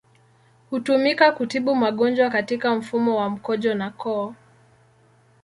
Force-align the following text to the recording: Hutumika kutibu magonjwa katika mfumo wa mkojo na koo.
Hutumika 0.69 1.31
kutibu 1.31 1.75
magonjwa 1.75 2.29
katika 2.29 2.75
mfumo 2.75 3.15
wa 3.17 3.29
mkojo 3.29 3.73
na 3.73 3.89
koo. 3.89 4.35